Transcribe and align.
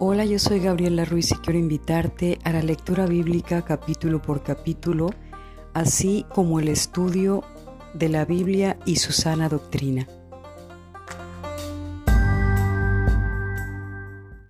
Hola, 0.00 0.24
yo 0.24 0.38
soy 0.38 0.60
Gabriela 0.60 1.04
Ruiz 1.04 1.32
y 1.32 1.34
quiero 1.34 1.58
invitarte 1.58 2.38
a 2.44 2.52
la 2.52 2.62
lectura 2.62 3.04
bíblica 3.06 3.62
capítulo 3.62 4.22
por 4.22 4.44
capítulo, 4.44 5.10
así 5.74 6.24
como 6.32 6.60
el 6.60 6.68
estudio 6.68 7.42
de 7.94 8.08
la 8.08 8.24
Biblia 8.24 8.78
y 8.86 8.94
su 8.94 9.10
sana 9.10 9.48
doctrina. 9.48 10.06